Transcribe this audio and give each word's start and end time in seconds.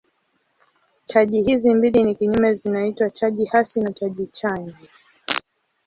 Chaji 1.05 1.41
hizi 1.41 1.73
mbili 1.73 2.03
ni 2.03 2.15
kinyume 2.15 2.53
zinaitwa 2.53 3.09
chaji 3.09 3.45
hasi 3.45 3.79
na 3.79 3.91
chaji 3.91 4.27
chanya. 4.27 4.77